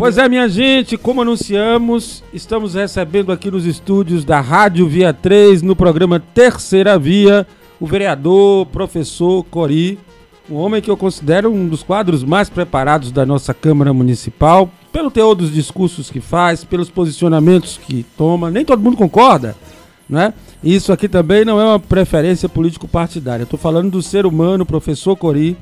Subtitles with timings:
[0.00, 5.60] Pois é, minha gente, como anunciamos, estamos recebendo aqui nos estúdios da Rádio Via 3,
[5.60, 7.46] no programa Terceira Via,
[7.78, 9.98] o vereador, professor Cori,
[10.50, 15.10] um homem que eu considero um dos quadros mais preparados da nossa Câmara Municipal, pelo
[15.10, 18.50] teor dos discursos que faz, pelos posicionamentos que toma.
[18.50, 19.54] Nem todo mundo concorda,
[20.08, 20.32] né?
[20.64, 23.42] Isso aqui também não é uma preferência político-partidária.
[23.42, 25.58] Estou falando do ser humano, professor Cori,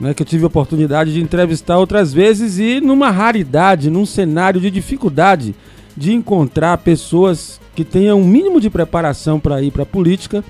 [0.00, 4.60] né, que eu tive a oportunidade de entrevistar outras vezes e numa raridade, num cenário
[4.60, 5.54] de dificuldade
[5.96, 10.44] de encontrar pessoas que tenham um mínimo de preparação para ir para a política,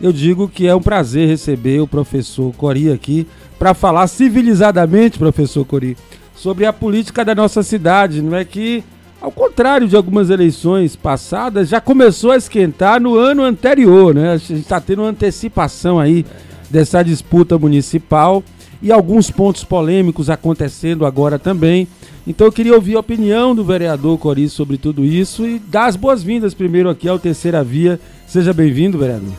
[0.00, 3.26] eu digo que é um prazer receber o professor Cori aqui
[3.58, 5.96] para falar civilizadamente, professor Cori,
[6.34, 8.22] sobre a política da nossa cidade.
[8.22, 8.84] Não é que,
[9.20, 14.32] ao contrário de algumas eleições passadas, já começou a esquentar no ano anterior, né?
[14.32, 16.24] A gente está tendo uma antecipação aí
[16.70, 18.44] dessa disputa municipal
[18.80, 21.88] e alguns pontos polêmicos acontecendo agora também.
[22.26, 25.96] Então eu queria ouvir a opinião do vereador Cori sobre tudo isso e dar as
[25.96, 28.00] boas-vindas primeiro aqui ao Terceira Via.
[28.26, 29.32] Seja bem-vindo, vereador.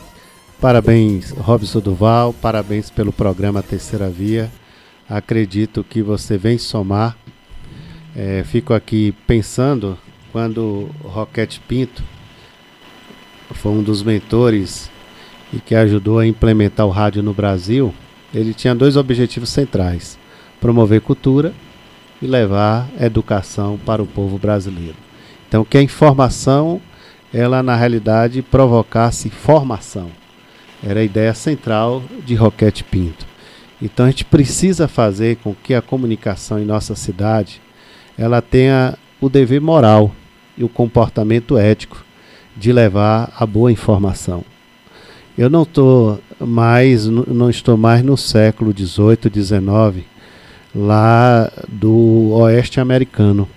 [0.59, 4.51] Parabéns, Robson Duval, parabéns pelo programa Terceira Via.
[5.07, 7.17] Acredito que você vem somar.
[8.15, 9.97] É, fico aqui pensando
[10.31, 12.03] quando Roquete Pinto
[13.51, 14.91] foi um dos mentores
[15.53, 17.93] e que ajudou a implementar o rádio no Brasil
[18.33, 20.17] ele tinha dois objetivos centrais:
[20.59, 21.53] promover cultura
[22.21, 24.95] e levar educação para o povo brasileiro.
[25.47, 26.81] Então, que a informação,
[27.33, 30.11] ela na realidade provocasse formação.
[30.83, 33.25] Era a ideia central de Roquete Pinto.
[33.81, 37.61] Então, a gente precisa fazer com que a comunicação em nossa cidade
[38.17, 40.13] ela tenha o dever moral
[40.57, 42.03] e o comportamento ético
[42.55, 44.43] de levar a boa informação.
[45.39, 50.05] Eu não estou mais, não estou mais no século XVIII, XIX,
[50.75, 53.47] lá do oeste americano,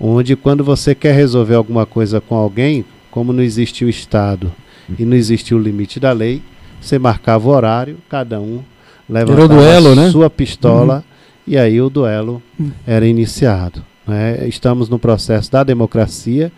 [0.00, 4.50] onde quando você quer resolver alguma coisa com alguém, como não existe o Estado
[4.98, 6.40] e não existe o limite da lei,
[6.80, 8.62] você marcava o horário, cada um
[9.06, 10.10] levantava duelo, a né?
[10.10, 11.02] sua pistola uhum.
[11.46, 12.42] e aí o duelo
[12.86, 13.84] era iniciado.
[14.06, 14.48] Né?
[14.48, 16.50] Estamos no processo da democracia,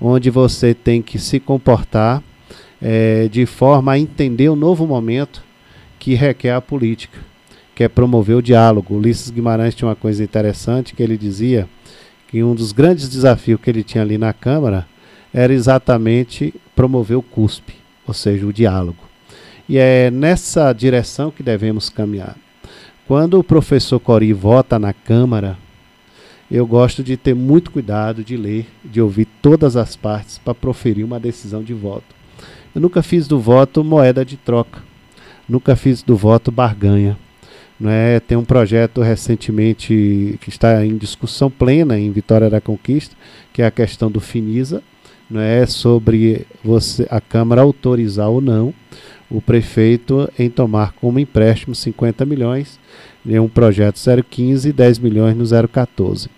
[0.00, 2.22] onde você tem que se comportar
[2.80, 5.42] é, de forma a entender o novo momento
[5.98, 7.18] que requer a política,
[7.74, 8.96] que é promover o diálogo.
[8.96, 11.68] Ulisses Guimarães tinha uma coisa interessante que ele dizia
[12.28, 14.86] que um dos grandes desafios que ele tinha ali na Câmara
[15.32, 17.74] era exatamente promover o CUSP,
[18.06, 18.98] ou seja, o diálogo.
[19.68, 22.36] E é nessa direção que devemos caminhar.
[23.06, 25.58] Quando o professor Cori vota na Câmara,
[26.50, 31.04] eu gosto de ter muito cuidado de ler, de ouvir todas as partes para proferir
[31.04, 32.19] uma decisão de voto.
[32.74, 34.82] Eu nunca fiz do voto moeda de troca.
[35.48, 37.18] Nunca fiz do voto barganha.
[37.78, 38.20] Não é?
[38.20, 43.16] Tem um projeto recentemente que está em discussão plena em Vitória da Conquista,
[43.52, 44.82] que é a questão do Finisa,
[45.30, 48.74] não é sobre você a Câmara autorizar ou não
[49.30, 52.80] o prefeito em tomar como empréstimo 50 milhões
[53.24, 53.98] em um projeto
[54.28, 56.28] 015 e 10 milhões no 014.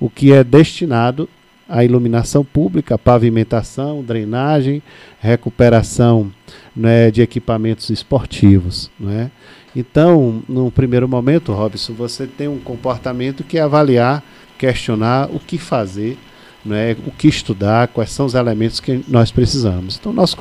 [0.00, 1.28] O que é destinado
[1.68, 4.82] a iluminação pública, pavimentação, drenagem,
[5.20, 6.32] recuperação
[6.74, 8.90] né, de equipamentos esportivos.
[8.98, 9.30] Né?
[9.76, 14.24] Então, no primeiro momento, Robson, você tem um comportamento que é avaliar,
[14.56, 16.16] questionar o que fazer,
[16.64, 19.98] né, o que estudar, quais são os elementos que nós precisamos.
[20.00, 20.36] Então, nosso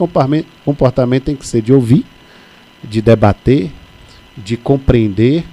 [0.66, 2.06] comportamento tem que ser de ouvir,
[2.84, 3.72] de debater,
[4.38, 5.44] de compreender,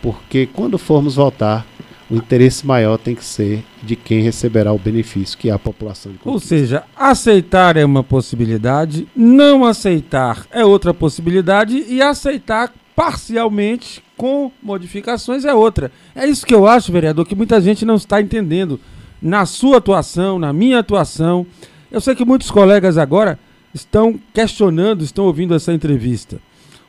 [0.00, 1.66] porque quando formos voltar
[2.10, 6.12] o interesse maior tem que ser de quem receberá o benefício, que é a população
[6.12, 14.02] de Ou seja, aceitar é uma possibilidade, não aceitar é outra possibilidade e aceitar parcialmente
[14.16, 15.92] com modificações é outra.
[16.14, 18.80] É isso que eu acho, vereador, que muita gente não está entendendo
[19.20, 21.46] na sua atuação, na minha atuação.
[21.92, 23.38] Eu sei que muitos colegas agora
[23.72, 26.40] estão questionando, estão ouvindo essa entrevista.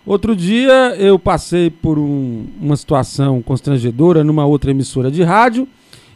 [0.09, 5.67] Outro dia eu passei por um, uma situação constrangedora numa outra emissora de rádio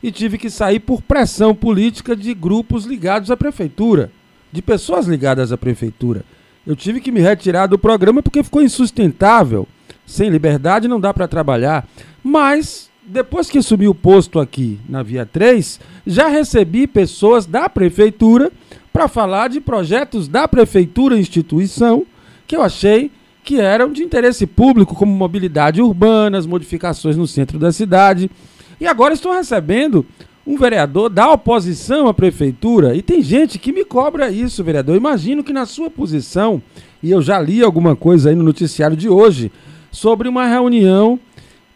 [0.02, 4.12] e tive que sair por pressão política de grupos ligados à prefeitura,
[4.52, 6.26] de pessoas ligadas à prefeitura.
[6.66, 9.68] Eu tive que me retirar do programa porque ficou insustentável.
[10.08, 11.88] Sem liberdade não dá para trabalhar.
[12.24, 18.52] Mas depois que assumi o posto aqui na Via 3, já recebi pessoas da prefeitura
[18.92, 22.08] para falar de projetos da prefeitura instituição
[22.48, 23.12] que eu achei
[23.44, 28.32] que eram de interesse público, como mobilidade urbana, as modificações no centro da cidade.
[28.80, 30.06] E agora estou recebendo
[30.46, 32.96] um vereador da oposição à prefeitura.
[32.96, 34.96] E tem gente que me cobra isso, vereador.
[34.96, 36.62] Imagino que na sua posição,
[37.02, 39.52] e eu já li alguma coisa aí no noticiário de hoje,
[39.92, 41.20] sobre uma reunião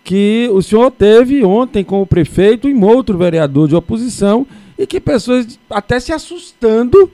[0.03, 4.47] que o senhor teve ontem com o prefeito e um outro vereador de oposição
[4.77, 7.11] e que pessoas até se assustando,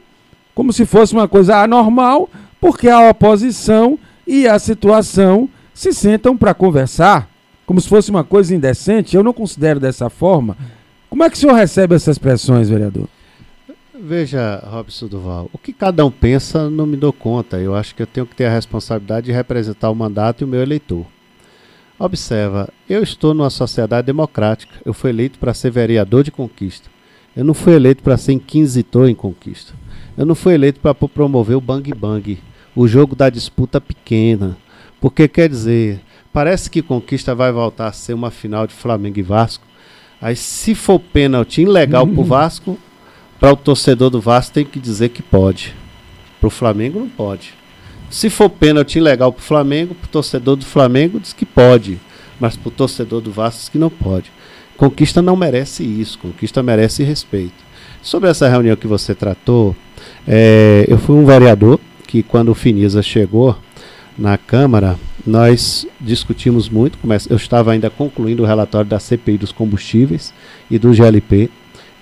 [0.53, 2.29] como se fosse uma coisa anormal,
[2.61, 7.30] porque a oposição e a situação se sentam para conversar,
[7.66, 9.16] como se fosse uma coisa indecente.
[9.16, 10.58] Eu não considero dessa forma.
[11.10, 13.08] Como é que o senhor recebe essas pressões, vereador?
[14.06, 17.58] Veja, Robson Duval, o que cada um pensa não me dou conta.
[17.58, 20.48] Eu acho que eu tenho que ter a responsabilidade de representar o mandato e o
[20.48, 21.06] meu eleitor.
[21.98, 24.74] Observa, eu estou numa sociedade democrática.
[24.84, 26.90] Eu fui eleito para ser vereador de conquista.
[27.36, 29.74] Eu não fui eleito para ser inquisitor em conquista.
[30.18, 32.40] Eu não fui eleito para promover o bang bang,
[32.75, 34.58] o jogo da disputa pequena.
[35.00, 39.24] Porque quer dizer, parece que conquista vai voltar a ser uma final de Flamengo e
[39.24, 39.66] Vasco.
[40.22, 42.78] Aí se for pênalti ilegal pro Vasco,
[43.40, 45.75] para o torcedor do Vasco tem que dizer que pode.
[46.40, 47.54] Para o Flamengo não pode.
[48.10, 52.00] Se for pênalti ilegal para o Flamengo, para o torcedor do Flamengo diz que pode.
[52.40, 54.31] Mas para o torcedor do Vasco diz que não pode.
[54.78, 56.18] Conquista não merece isso.
[56.20, 57.64] Conquista merece respeito.
[58.02, 59.75] Sobre essa reunião que você tratou,
[60.28, 61.80] é, eu fui um vereador
[62.13, 63.57] que quando o Finisa chegou
[64.15, 67.00] na Câmara, nós discutimos muito.
[67.27, 70.31] Eu estava ainda concluindo o relatório da CPI dos combustíveis
[70.69, 71.50] e do GLP.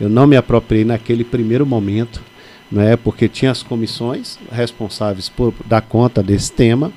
[0.02, 2.22] Eu não me apropriei naquele primeiro momento,
[2.69, 6.92] né, porque tinha as comissões responsáveis por dar conta desse tema.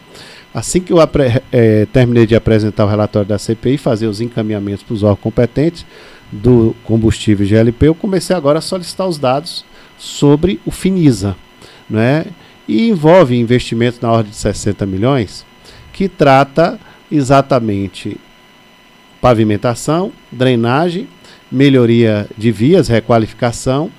[0.52, 0.98] Assim que eu
[1.52, 5.86] é, terminei de apresentar o relatório da CPI, fazer os encaminhamentos para os órgãos competentes
[6.32, 9.64] do combustível GLP, eu comecei agora a solicitar os dados
[9.96, 11.36] sobre o Finisa,
[11.88, 12.26] né?
[12.66, 15.44] E envolve investimento na ordem de 60 milhões,
[15.92, 16.78] que trata
[17.10, 18.18] exatamente
[19.20, 21.08] pavimentação, drenagem
[21.50, 23.90] melhoria de vias, requalificação,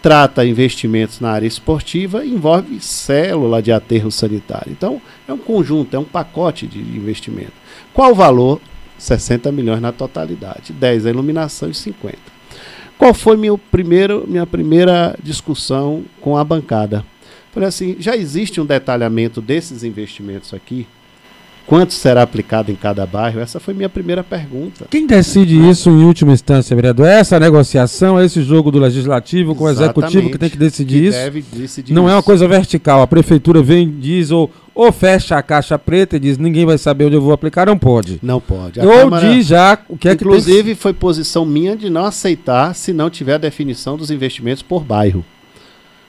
[0.00, 4.72] trata investimentos na área esportiva envolve célula de aterro sanitário.
[4.72, 7.52] Então, é um conjunto, é um pacote de investimento.
[7.92, 8.60] Qual o valor?
[8.98, 12.16] 60 milhões na totalidade, 10 a iluminação e 50.
[12.96, 17.04] Qual foi meu primeiro, minha primeira discussão com a bancada?
[17.52, 20.86] Falei assim, já existe um detalhamento desses investimentos aqui?
[21.66, 23.38] Quanto será aplicado em cada bairro?
[23.38, 24.86] Essa foi minha primeira pergunta.
[24.90, 27.06] Quem decide isso em última instância, vereador?
[27.06, 30.56] É essa negociação, é esse jogo do legislativo com Exatamente, o executivo que tem que
[30.58, 31.18] decidir que isso?
[31.18, 32.10] Deve decidir Não isso.
[32.10, 33.00] é uma coisa vertical.
[33.00, 37.04] A prefeitura vem, diz ou, ou fecha a caixa preta e diz ninguém vai saber
[37.04, 38.18] onde eu vou aplicar, não pode.
[38.22, 38.80] Não pode.
[38.80, 42.04] A ou Câmara, diz já o que é que Inclusive foi posição minha de não
[42.06, 45.24] aceitar se não tiver a definição dos investimentos por bairro.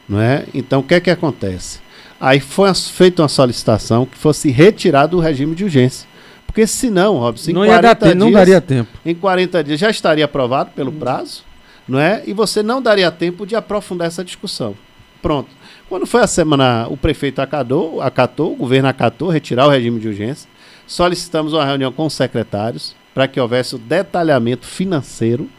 [0.07, 0.45] Não é?
[0.53, 1.79] Então o que é que acontece?
[2.19, 6.07] Aí foi feita uma solicitação que fosse retirado do regime de urgência.
[6.45, 8.91] Porque senão, Robson, não, 40 dias, não daria tempo.
[9.05, 11.43] Em 40 dias já estaria aprovado pelo prazo,
[11.87, 12.23] não é?
[12.27, 14.75] E você não daria tempo de aprofundar essa discussão.
[15.21, 15.49] Pronto.
[15.89, 20.07] Quando foi a semana, o prefeito acatou, acatou, o governo acatou, retirar o regime de
[20.07, 20.49] urgência.
[20.85, 25.49] Solicitamos uma reunião com os secretários para que houvesse o detalhamento financeiro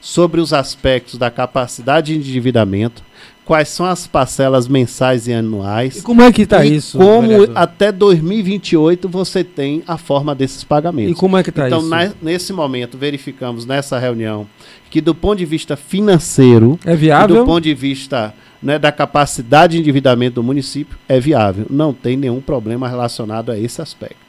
[0.00, 3.02] sobre os aspectos da capacidade de endividamento,
[3.46, 5.98] quais são as parcelas mensais e anuais.
[5.98, 6.98] E como é que está isso?
[6.98, 7.56] Como vereador?
[7.56, 11.12] até 2028 você tem a forma desses pagamentos.
[11.12, 11.86] E como é que está então, isso?
[11.86, 14.48] Então, nesse momento, verificamos nessa reunião
[14.90, 17.36] que do ponto de vista financeiro, é viável?
[17.36, 21.66] do ponto de vista né, da capacidade de endividamento do município, é viável.
[21.70, 24.26] Não tem nenhum problema relacionado a esse aspecto.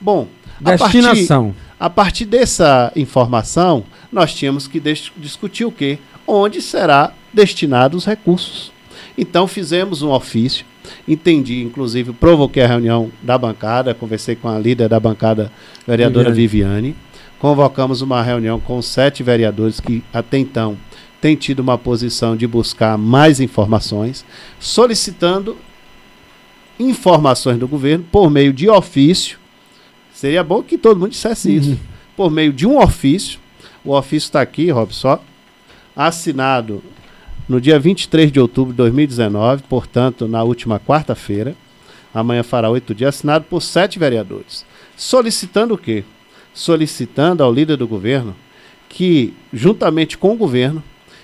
[0.00, 0.28] Bom,
[0.60, 1.54] destinação.
[1.78, 4.80] A partir, a partir dessa informação, nós tínhamos que
[5.16, 5.98] discutir o quê?
[6.26, 8.72] Onde será destinados os recursos.
[9.16, 10.64] Então fizemos um ofício,
[11.06, 15.52] entendi, inclusive provoquei a reunião da bancada, conversei com a líder da bancada,
[15.86, 16.92] vereadora Viviane.
[16.92, 17.12] Viviane.
[17.38, 20.78] Convocamos uma reunião com sete vereadores que até então
[21.20, 24.24] têm tido uma posição de buscar mais informações,
[24.60, 25.56] solicitando
[26.78, 29.38] informações do governo por meio de ofício.
[30.12, 31.56] Seria bom que todo mundo dissesse uhum.
[31.56, 31.80] isso.
[32.16, 33.40] Por meio de um ofício.
[33.84, 35.18] O ofício está aqui, Robson,
[35.96, 36.82] assinado
[37.48, 41.54] no dia 23 de outubro de 2019, portanto, na última quarta-feira,
[42.14, 44.64] amanhã fará oito dias, assinado por sete vereadores.
[44.96, 46.04] Solicitando o quê?
[46.54, 48.34] Solicitando ao líder do governo
[48.88, 50.82] que, juntamente com o governo,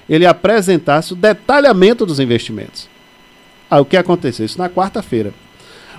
[0.08, 2.88] ele apresentasse o detalhamento dos investimentos.
[3.70, 4.46] Ah, o que aconteceu?
[4.46, 5.34] Isso na quarta-feira.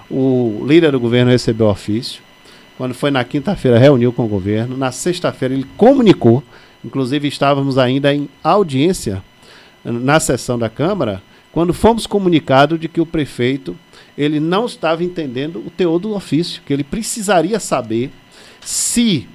[0.09, 2.21] O líder do governo recebeu ofício.
[2.75, 4.75] Quando foi na quinta-feira, reuniu com o governo.
[4.75, 6.43] Na sexta-feira, ele comunicou.
[6.83, 9.23] Inclusive, estávamos ainda em audiência
[9.83, 11.21] na sessão da Câmara,
[11.51, 13.75] quando fomos comunicados de que o prefeito
[14.17, 18.11] ele não estava entendendo o teor do ofício, que ele precisaria saber
[18.61, 19.27] se,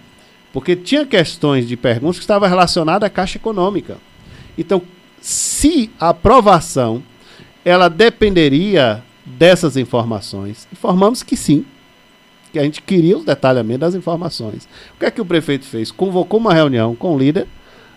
[0.53, 3.99] porque tinha questões de perguntas que estavam relacionadas à Caixa Econômica.
[4.57, 4.83] Então,
[5.21, 7.03] se a aprovação
[7.65, 11.65] ela dependeria dessas informações, informamos que sim,
[12.55, 14.69] que a gente queria os detalhamentos das informações.
[14.95, 15.91] O que é que o prefeito fez?
[15.91, 17.49] Convocou uma reunião com o líder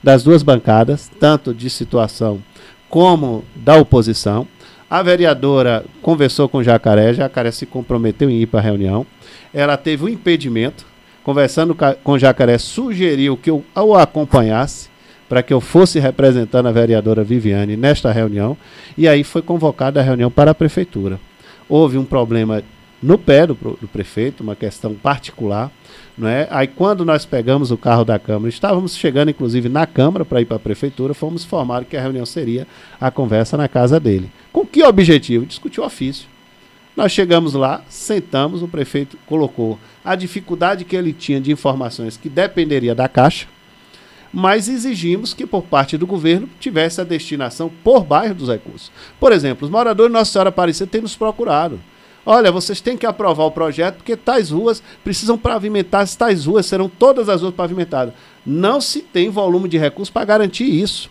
[0.04, 2.42] das duas bancadas, tanto de situação
[2.90, 4.48] como da oposição.
[4.90, 9.06] A vereadora conversou com o Jacaré, Jacaré se comprometeu em ir para a reunião.
[9.54, 10.88] Ela teve um impedimento,
[11.24, 14.90] conversando com o Jacaré, sugeriu que eu o acompanhasse
[15.30, 18.58] para que eu fosse representando a vereadora Viviane nesta reunião,
[18.98, 21.20] e aí foi convocada a reunião para a prefeitura.
[21.70, 22.64] Houve um problema
[23.02, 25.72] no pé do, do prefeito, uma questão particular,
[26.18, 26.48] não é?
[26.50, 30.46] Aí quando nós pegamos o carro da Câmara, estávamos chegando inclusive na Câmara para ir
[30.46, 32.68] para a Prefeitura, fomos informados que a reunião seria
[33.00, 34.32] a conversa na casa dele.
[34.52, 35.46] Com que objetivo?
[35.46, 36.28] Discutir o ofício.
[36.96, 42.28] Nós chegamos lá, sentamos, o prefeito colocou a dificuldade que ele tinha de informações que
[42.28, 43.46] dependeria da Caixa,
[44.34, 48.92] mas exigimos que por parte do governo tivesse a destinação por bairro dos recursos.
[49.20, 51.80] Por exemplo, os moradores de Nossa Senhora Aparecida têm nos procurado.
[52.30, 56.90] Olha, vocês têm que aprovar o projeto porque tais ruas precisam pavimentar, tais ruas serão
[56.90, 58.14] todas as ruas pavimentadas.
[58.46, 61.10] Não se tem volume de recursos para garantir isso.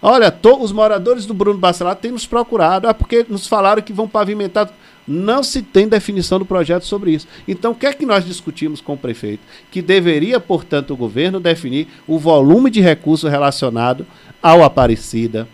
[0.00, 3.92] Olha, to, os moradores do Bruno Bacelar têm nos procurado, é porque nos falaram que
[3.92, 4.70] vão pavimentar.
[5.08, 7.26] Não se tem definição do projeto sobre isso.
[7.48, 9.42] Então, o que é que nós discutimos com o prefeito?
[9.72, 14.06] Que deveria, portanto, o governo definir o volume de recursos relacionado
[14.40, 15.48] ao Aparecida,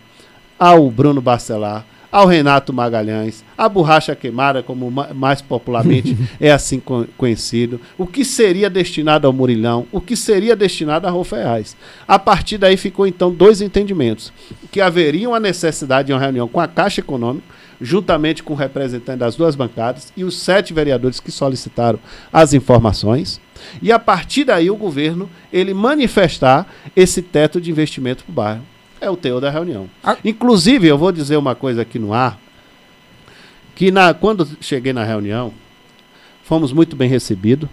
[0.58, 6.80] ao Bruno Bacelar, ao Renato Magalhães, a borracha queimada, como mais popularmente é assim
[7.16, 11.76] conhecido, o que seria destinado ao Murilhão, o que seria destinado a Rofeais.
[12.06, 14.32] A partir daí ficou então dois entendimentos,
[14.70, 17.46] que haveria uma necessidade de uma reunião com a Caixa Econômica,
[17.80, 21.98] juntamente com o representante das duas bancadas e os sete vereadores que solicitaram
[22.32, 23.40] as informações,
[23.82, 28.77] e a partir daí o governo ele manifestar esse teto de investimento para o bairro.
[29.00, 29.88] É o teor da reunião.
[30.02, 30.16] Ah.
[30.24, 32.38] Inclusive, eu vou dizer uma coisa aqui no ar,
[33.74, 35.52] que na, quando cheguei na reunião,
[36.42, 37.68] fomos muito bem recebidos,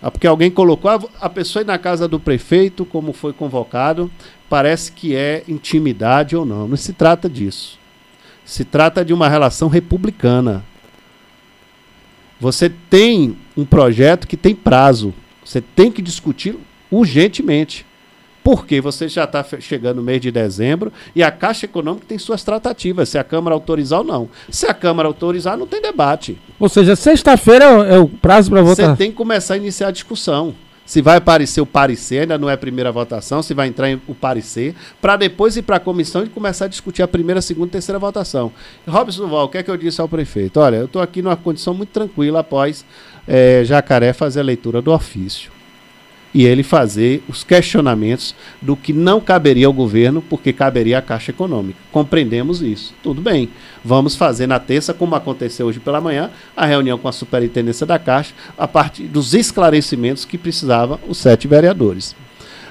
[0.00, 4.10] ah, porque alguém colocou a, a pessoa ir na casa do prefeito, como foi convocado,
[4.48, 6.68] parece que é intimidade ou não.
[6.68, 7.78] Não se trata disso.
[8.44, 10.64] Se trata de uma relação republicana.
[12.38, 15.12] Você tem um projeto que tem prazo.
[15.44, 16.56] Você tem que discutir
[16.90, 17.84] urgentemente
[18.46, 22.44] porque você já está chegando no mês de dezembro e a Caixa Econômica tem suas
[22.44, 24.28] tratativas, se a Câmara autorizar ou não.
[24.48, 26.38] Se a Câmara autorizar, não tem debate.
[26.56, 28.90] Ou seja, sexta-feira é o prazo para votar.
[28.90, 30.54] Você tem que começar a iniciar a discussão.
[30.84, 34.14] Se vai aparecer o parecer, ainda não é a primeira votação, se vai entrar o
[34.14, 37.70] parecer, para depois ir para a comissão e começar a discutir a primeira, segunda e
[37.72, 38.52] terceira votação.
[38.86, 40.60] Robson Val, o que é que eu disse ao prefeito?
[40.60, 42.84] Olha, eu estou aqui numa condição muito tranquila após
[43.26, 45.55] é, Jacaré fazer a leitura do ofício
[46.36, 51.30] e ele fazer os questionamentos do que não caberia ao governo, porque caberia à Caixa
[51.30, 51.78] Econômica.
[51.90, 52.92] Compreendemos isso.
[53.02, 53.48] Tudo bem.
[53.82, 57.98] Vamos fazer na terça, como aconteceu hoje pela manhã, a reunião com a superintendência da
[57.98, 62.14] Caixa, a partir dos esclarecimentos que precisavam os sete vereadores.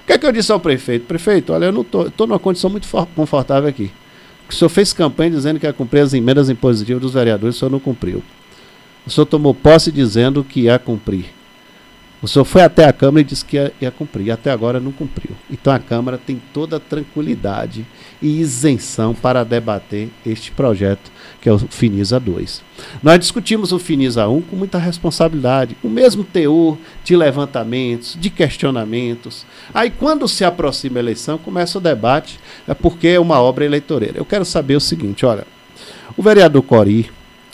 [0.04, 1.08] O que é que eu disse ao prefeito?
[1.08, 3.92] Prefeito, olha, eu não estou numa condição muito confortável aqui.
[4.48, 7.72] O senhor fez campanha dizendo que ia cumprir as emendas impositivas dos vereadores, o senhor
[7.72, 8.22] não cumpriu.
[9.08, 11.34] O senhor tomou posse dizendo que ia cumprir.
[12.26, 14.80] O senhor foi até a Câmara e disse que ia, ia cumprir, e até agora
[14.80, 15.36] não cumpriu.
[15.48, 17.86] Então a Câmara tem toda a tranquilidade
[18.20, 22.64] e isenção para debater este projeto, que é o Finisa 2.
[23.04, 29.46] Nós discutimos o Finisa 1 com muita responsabilidade, o mesmo teor de levantamentos, de questionamentos.
[29.72, 34.18] Aí, quando se aproxima a eleição, começa o debate, é porque é uma obra eleitoreira.
[34.18, 35.46] Eu quero saber o seguinte: olha,
[36.18, 37.08] o vereador Cori,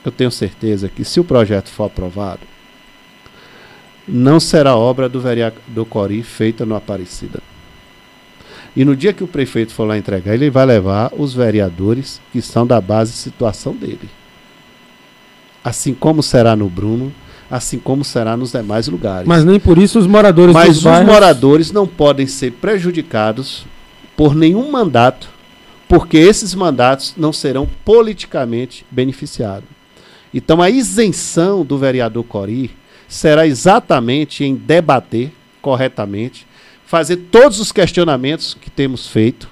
[0.05, 2.50] eu tenho certeza que se o projeto for aprovado,
[4.07, 7.41] não será obra do vereador Cori feita no Aparecida.
[8.75, 12.41] E no dia que o prefeito for lá entregar, ele vai levar os vereadores que
[12.41, 14.09] são da base situação dele.
[15.63, 17.13] Assim como será no Bruno,
[17.49, 19.27] assim como será nos demais lugares.
[19.27, 21.05] Mas nem por isso os moradores Mas os bairros...
[21.05, 23.65] moradores não podem ser prejudicados
[24.15, 25.29] por nenhum mandato,
[25.87, 29.67] porque esses mandatos não serão politicamente beneficiados.
[30.33, 32.71] Então a isenção do vereador Cori
[33.11, 36.47] será exatamente em debater corretamente,
[36.85, 39.49] fazer todos os questionamentos que temos feito,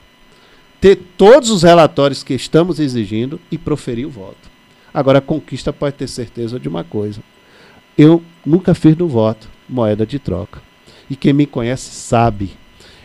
[0.79, 4.49] ter todos os relatórios que estamos exigindo e proferir o voto.
[4.93, 7.21] Agora, a conquista pode ter certeza de uma coisa.
[7.97, 10.61] Eu nunca fiz no voto moeda de troca.
[11.09, 12.51] E quem me conhece sabe.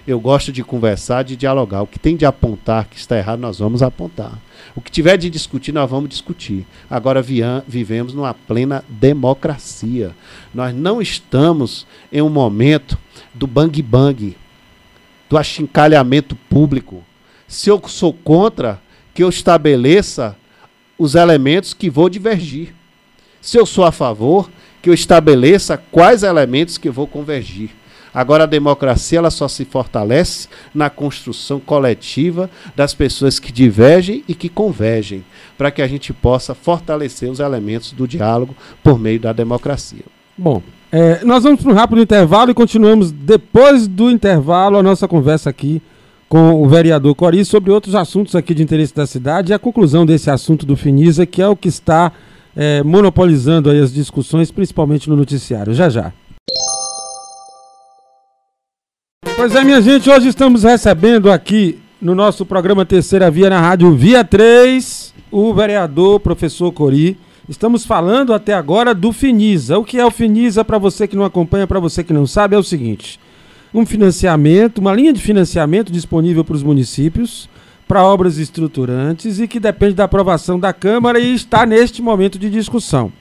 [0.06, 1.82] Eu gosto de conversar, de dialogar.
[1.82, 4.38] O que tem de apontar que está errado, nós vamos apontar.
[4.76, 6.66] O que tiver de discutir, nós vamos discutir.
[6.90, 10.14] Agora vivemos numa plena democracia.
[10.52, 12.98] Nós não estamos em um momento
[13.32, 14.36] do bang bang,
[15.28, 17.02] do achincalhamento público.
[17.48, 18.80] Se eu sou contra,
[19.14, 20.36] que eu estabeleça
[20.98, 22.74] os elementos que vou divergir.
[23.40, 24.50] Se eu sou a favor,
[24.82, 27.70] que eu estabeleça quais elementos que eu vou convergir.
[28.14, 34.34] Agora a democracia ela só se fortalece na construção coletiva das pessoas que divergem e
[34.34, 35.24] que convergem,
[35.58, 40.04] para que a gente possa fortalecer os elementos do diálogo por meio da democracia.
[40.38, 45.08] Bom, é, nós vamos para um rápido intervalo e continuamos depois do intervalo a nossa
[45.08, 45.82] conversa aqui
[46.28, 50.06] com o vereador Cori sobre outros assuntos aqui de interesse da cidade e a conclusão
[50.06, 52.12] desse assunto do Finisa, que é o que está
[52.56, 55.74] é, monopolizando as discussões, principalmente no noticiário.
[55.74, 56.12] Já já.
[59.36, 63.94] Pois é, minha gente, hoje estamos recebendo aqui no nosso programa Terceira Via na Rádio
[63.94, 67.18] Via 3 o vereador professor Cori.
[67.48, 69.76] Estamos falando até agora do Finisa.
[69.76, 72.54] O que é o Finisa, para você que não acompanha, para você que não sabe,
[72.54, 73.18] é o seguinte:
[73.74, 77.48] um financiamento, uma linha de financiamento disponível para os municípios
[77.86, 82.48] para obras estruturantes e que depende da aprovação da Câmara e está neste momento de
[82.48, 83.12] discussão.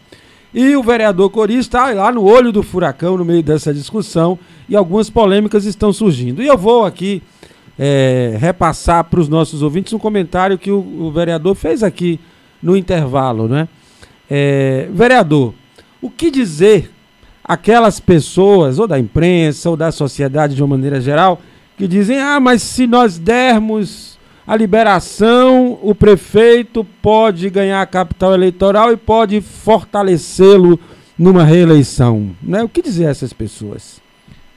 [0.53, 4.37] E o vereador Cori está lá no olho do furacão no meio dessa discussão
[4.69, 6.43] e algumas polêmicas estão surgindo.
[6.43, 7.23] E eu vou aqui
[7.77, 12.19] é, repassar para os nossos ouvintes um comentário que o, o, vereador fez aqui
[12.61, 13.47] no intervalo.
[13.47, 13.67] Né?
[14.29, 15.55] É, vereador,
[15.99, 16.91] o que dizer
[17.43, 21.41] aquelas pessoas, ou da imprensa, ou da sociedade de uma maneira geral,
[21.77, 24.12] que dizem: ah, mas se nós dermos
[24.45, 30.79] a liberação, o prefeito pode ganhar capital eleitoral e pode fortalecê-lo
[31.17, 32.35] numa reeleição.
[32.41, 32.63] Né?
[32.63, 34.01] O que dizer a essas pessoas?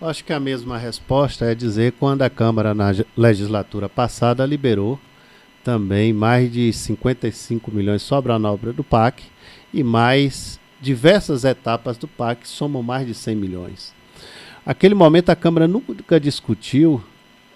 [0.01, 4.99] Acho que a mesma resposta é dizer quando a Câmara, na legislatura passada, liberou
[5.65, 9.23] também mais de 55 milhões sobre a obra do PAC
[9.73, 13.95] e mais diversas etapas do PAC somam mais de 100 milhões.
[14.65, 17.03] Aquele momento a Câmara nunca discutiu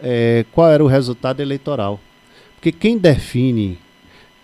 [0.01, 2.01] é, qual era o resultado eleitoral.
[2.61, 3.79] Porque quem define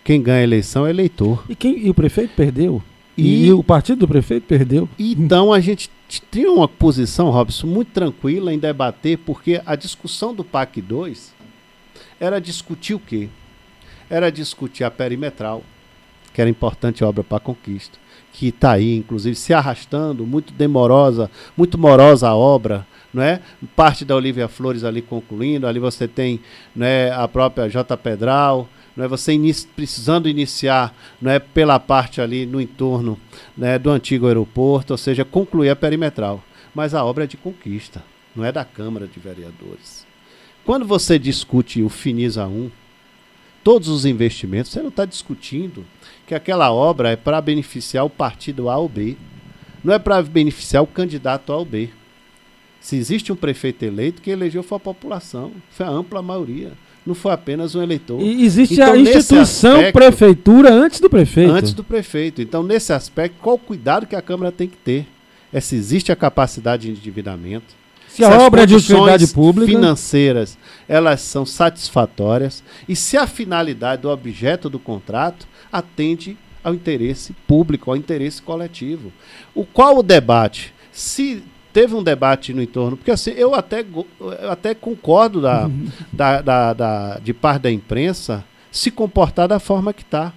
[0.07, 1.45] quem ganha a eleição é eleitor.
[1.49, 2.81] E, quem, e o prefeito perdeu?
[3.19, 4.89] E, e, o partido do prefeito perdeu?
[4.97, 5.91] Então a gente
[6.31, 11.35] tinha uma posição, Robson, muito tranquila em debater, porque a discussão do PAC 2
[12.21, 13.29] era discutir o quê?
[14.09, 15.65] Era discutir a perimetral,
[16.33, 17.99] que era importante obra para a conquista,
[18.33, 23.41] que está aí, inclusive, se arrastando, muito demorosa, muito morosa a obra, não é?
[23.75, 26.39] Parte da Olivia Flores ali concluindo, ali você tem
[26.75, 27.97] né, a própria J.
[27.97, 29.09] Pedral, não é?
[29.09, 33.19] Você inici precisando iniciar não é, pela parte ali no entorno
[33.57, 36.45] né, do antigo aeroporto, ou seja, concluir a perimetral.
[36.75, 40.07] Mas a obra é de conquista, não é da Câmara de Vereadores.
[40.63, 42.71] Quando você discute o Finisa 1,
[43.65, 45.87] todos os investimentos, você não está discutindo
[46.27, 49.17] que aquela obra é para beneficiar o partido A ou B.
[49.83, 51.89] Não é para beneficiar o candidato A ou B.
[52.87, 56.71] Se existe um prefeito eleito, quem elegeu foi a população, foi a ampla maioria.
[57.05, 58.21] Não foi apenas um eleitor.
[58.21, 61.51] E existe então, a instituição aspecto, prefeitura antes do prefeito.
[61.51, 62.41] Antes do prefeito.
[62.41, 65.05] Então, nesse aspecto, qual o cuidado que a Câmara tem que ter?
[65.53, 67.75] É se existe a capacidade de endividamento.
[68.07, 69.67] Se, se a obra é de utilidade pública.
[69.67, 70.57] financeiras
[70.89, 77.91] elas são satisfatórias e se a finalidade do objeto do contrato atende ao interesse público,
[77.91, 79.13] ao interesse coletivo.
[79.53, 80.73] O qual o debate?
[80.93, 81.43] Se
[81.77, 83.85] teve um debate no entorno, porque assim, eu até,
[84.41, 85.89] eu até concordo da, uhum.
[86.11, 90.33] da, da, da, de parte da imprensa se comportar da forma que está.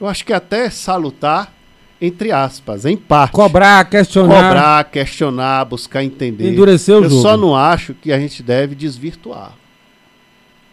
[0.00, 1.54] Eu acho que até salutar,
[2.00, 3.30] entre aspas, em parte.
[3.30, 4.42] Cobrar, questionar.
[4.42, 6.50] Cobrar, questionar, buscar entender.
[6.50, 7.22] Endurecer o eu jogo.
[7.22, 9.52] só não acho que a gente deve desvirtuar.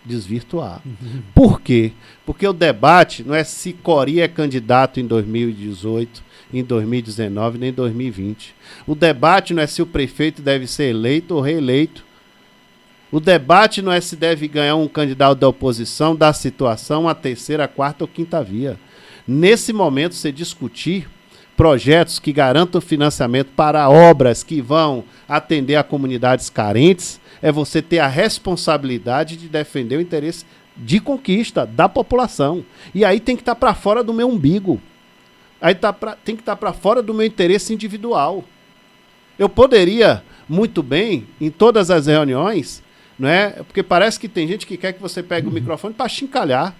[0.06, 0.82] Desvirtuar.
[1.34, 1.92] Por quê?
[2.26, 8.56] Porque o debate não é se Cori é candidato em 2018 em 2019 nem 2020.
[8.88, 12.06] O debate não é se o prefeito deve ser eleito ou reeleito.
[13.12, 17.68] O debate não é se deve ganhar um candidato da oposição da situação, a terceira,
[17.68, 18.80] quarta ou quinta via.
[19.28, 21.08] Nesse momento, você discutir
[21.56, 28.00] projetos que garantam financiamento para obras que vão atender a comunidades carentes, é você ter
[28.00, 30.44] a responsabilidade de defender o interesse
[30.76, 32.66] de conquista da população.
[32.92, 34.82] E aí tem que estar para fora do meu umbigo.
[35.62, 38.44] Aí tá pra, tem que estar tá para fora do meu interesse individual.
[39.38, 42.82] Eu poderia, muito bem, em todas as reuniões,
[43.18, 43.52] não é?
[43.52, 45.54] Porque parece que tem gente que quer que você pegue o uhum.
[45.54, 46.76] microfone para chincalhar.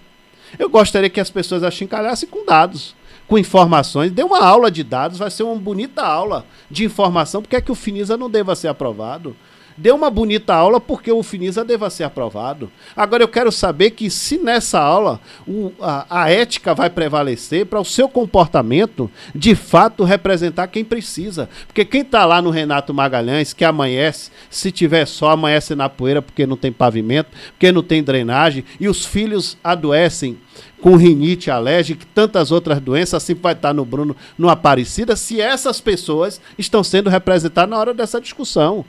[0.58, 2.92] Eu gostaria que as pessoas achincalhassem com dados,
[3.28, 4.10] com informações.
[4.10, 7.70] Dê uma aula de dados, vai ser uma bonita aula de informação, porque é que
[7.70, 9.36] o Finisa não deva ser aprovado.
[9.76, 12.70] Deu uma bonita aula porque o Finisa deva ser aprovado.
[12.96, 17.80] Agora eu quero saber que se nessa aula o, a, a ética vai prevalecer para
[17.80, 21.48] o seu comportamento de fato representar quem precisa.
[21.66, 26.22] Porque quem está lá no Renato Magalhães, que amanhece, se tiver só, amanhece na poeira
[26.22, 30.38] porque não tem pavimento, porque não tem drenagem, e os filhos adoecem
[30.80, 35.40] com rinite alérgica e tantas outras doenças, assim vai estar no Bruno, no Aparecida, se
[35.40, 38.84] essas pessoas estão sendo representadas na hora dessa discussão.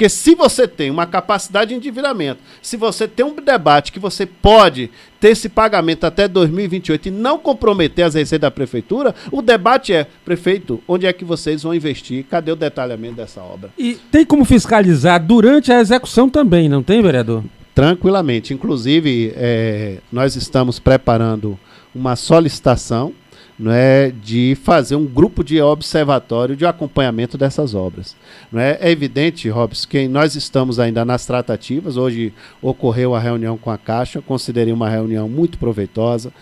[0.00, 4.24] Porque se você tem uma capacidade de endividamento, se você tem um debate que você
[4.24, 9.92] pode ter esse pagamento até 2028 e não comprometer as receitas da prefeitura, o debate
[9.92, 12.24] é, prefeito, onde é que vocês vão investir?
[12.30, 13.68] Cadê o detalhamento dessa obra?
[13.76, 17.44] E tem como fiscalizar durante a execução também, não tem, vereador?
[17.74, 18.54] Tranquilamente.
[18.54, 21.60] Inclusive, é, nós estamos preparando
[21.94, 23.12] uma solicitação
[23.60, 28.16] não é, de fazer um grupo de observatório de acompanhamento dessas obras.
[28.50, 28.78] Não é?
[28.80, 31.98] é evidente, Robson, que nós estamos ainda nas tratativas.
[31.98, 36.32] Hoje ocorreu a reunião com a Caixa, considerei uma reunião muito proveitosa,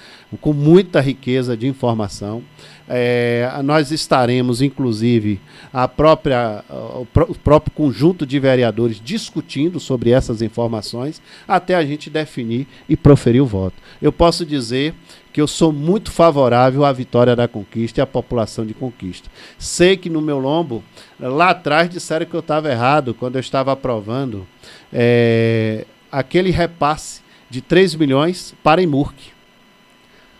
[0.41, 2.41] com muita riqueza de informação.
[2.89, 5.41] É, nós estaremos, inclusive,
[5.73, 12.09] a própria, o, o próprio conjunto de vereadores discutindo sobre essas informações até a gente
[12.09, 13.77] definir e proferir o voto.
[14.01, 14.95] Eu posso dizer
[15.33, 19.31] que eu sou muito favorável à vitória da conquista e à população de conquista.
[19.59, 20.83] Sei que no meu lombo,
[21.21, 24.47] lá atrás disseram que eu estava errado quando eu estava aprovando
[24.93, 27.21] é, aquele repasse
[27.51, 29.38] de 3 milhões para Imurque.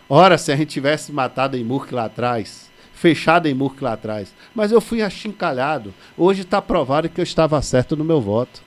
[0.09, 4.33] Ora, se a gente tivesse matado a Imurque lá atrás, fechado a Imurque lá atrás.
[4.55, 5.93] Mas eu fui achincalhado.
[6.17, 8.63] Hoje está provado que eu estava certo no meu voto.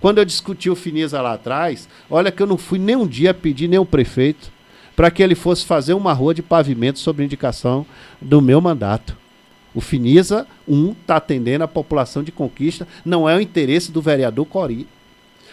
[0.00, 3.32] Quando eu discuti o Finisa lá atrás, olha que eu não fui nem um dia
[3.32, 4.52] pedir nem o prefeito
[4.96, 7.86] para que ele fosse fazer uma rua de pavimento sobre indicação
[8.20, 9.16] do meu mandato.
[9.72, 14.44] O Finisa 1 está atendendo a população de conquista, não é o interesse do vereador
[14.46, 14.86] Cori.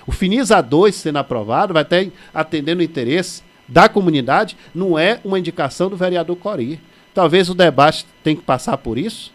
[0.05, 5.39] O Finisa 2 sendo aprovado vai estar atendendo o interesse da comunidade, não é uma
[5.39, 6.77] indicação do vereador Cori.
[7.13, 9.31] Talvez o debate tenha que passar por isso.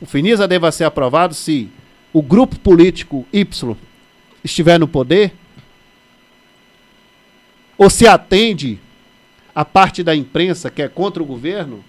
[0.00, 1.68] O Finisa deva ser aprovado se
[2.14, 3.76] o grupo político Y
[4.42, 5.34] estiver no poder,
[7.76, 8.80] ou se atende
[9.54, 11.84] a parte da imprensa que é contra o governo,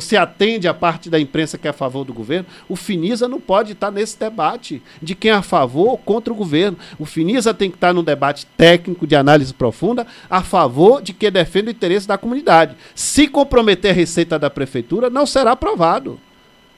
[0.00, 3.40] se atende a parte da imprensa que é a favor do governo, o Finisa não
[3.40, 6.78] pode estar nesse debate de quem é a favor ou contra o governo.
[6.98, 11.30] O Finisa tem que estar num debate técnico de análise profunda a favor de quem
[11.30, 12.76] defende o interesse da comunidade.
[12.94, 16.18] Se comprometer a receita da prefeitura, não será aprovado.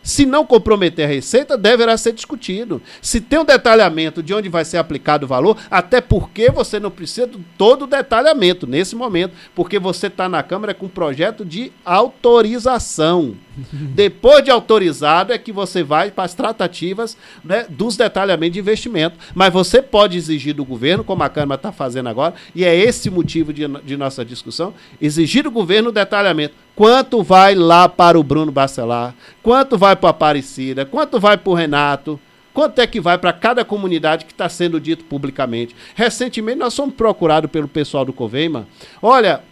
[0.05, 2.81] Se não comprometer a receita, deverá ser discutido.
[3.01, 6.91] Se tem um detalhamento de onde vai ser aplicado o valor, até porque você não
[6.91, 11.43] precisa de todo o detalhamento nesse momento, porque você está na Câmara com um projeto
[11.43, 13.35] de autorização.
[13.73, 19.17] Depois de autorizado é que você vai para as tratativas né, dos detalhamentos de investimento.
[19.35, 23.09] Mas você pode exigir do governo, como a Câmara está fazendo agora, e é esse
[23.09, 28.19] o motivo de, de nossa discussão, exigir do governo o detalhamento Quanto vai lá para
[28.19, 29.15] o Bruno Bacelar?
[29.43, 30.85] Quanto vai para a Aparecida?
[30.85, 32.19] Quanto vai para o Renato?
[32.53, 35.75] Quanto é que vai para cada comunidade que está sendo dito publicamente?
[35.95, 38.67] Recentemente nós fomos procurados pelo pessoal do Coveima.
[39.03, 39.43] Olha,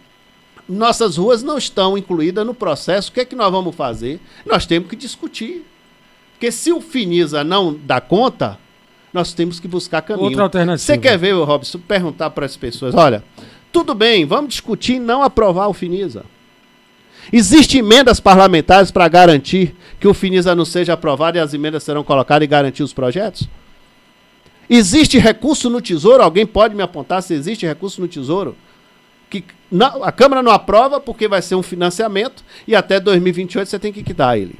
[0.67, 3.09] nossas ruas não estão incluídas no processo.
[3.09, 4.19] O que é que nós vamos fazer?
[4.45, 5.65] Nós temos que discutir.
[6.33, 8.57] Porque se o Finisa não dá conta,
[9.13, 10.27] nós temos que buscar caminho.
[10.27, 10.85] Outra alternativa.
[10.85, 13.23] Você quer ver, Robson, perguntar para as pessoas, olha,
[13.71, 16.25] tudo bem, vamos discutir não aprovar o Finisa.
[17.31, 22.03] Existem emendas parlamentares para garantir que o FINISA não seja aprovado e as emendas serão
[22.03, 23.47] colocadas e garantir os projetos?
[24.69, 26.23] Existe recurso no Tesouro?
[26.23, 28.55] Alguém pode me apontar se existe recurso no Tesouro?
[29.29, 33.79] Que não, a Câmara não aprova porque vai ser um financiamento e até 2028 você
[33.79, 34.59] tem que quitar ele.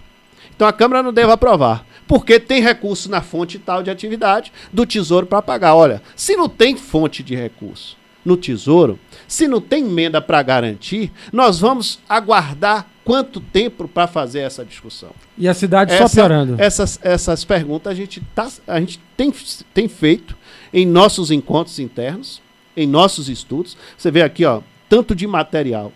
[0.55, 1.85] Então a Câmara não deve aprovar.
[2.07, 5.75] Porque tem recurso na fonte tal de atividade do Tesouro para pagar.
[5.75, 11.11] Olha, se não tem fonte de recurso no Tesouro, se não tem emenda para garantir,
[11.31, 15.11] nós vamos aguardar quanto tempo para fazer essa discussão?
[15.37, 16.55] E a cidade essa, só piorando.
[16.57, 19.33] Essas, essas perguntas a gente, tá, a gente tem,
[19.73, 20.37] tem feito
[20.73, 22.41] em nossos encontros internos,
[22.75, 23.77] em nossos estudos.
[23.97, 25.91] Você vê aqui, ó, tanto de material.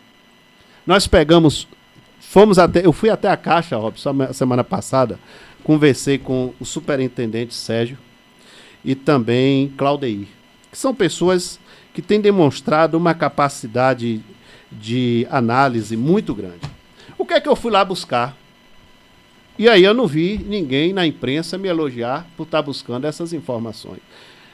[0.85, 1.67] Nós pegamos,
[2.19, 5.19] fomos até, eu fui até a Caixa, Robson, semana passada,
[5.63, 7.97] conversei com o superintendente Sérgio
[8.85, 10.27] e também Claudeir,
[10.71, 11.59] que são pessoas
[11.97, 14.21] que tem demonstrado uma capacidade
[14.71, 16.62] de análise muito grande.
[17.17, 18.38] O que é que eu fui lá buscar?
[19.57, 23.97] E aí eu não vi ninguém na imprensa me elogiar por estar buscando essas informações.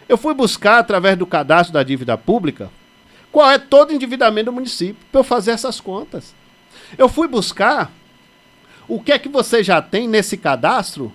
[0.07, 2.71] Eu fui buscar, através do cadastro da dívida pública,
[3.29, 6.33] qual é todo o endividamento do município, para eu fazer essas contas.
[6.97, 7.91] Eu fui buscar
[8.87, 11.11] o que é que você já tem nesse cadastro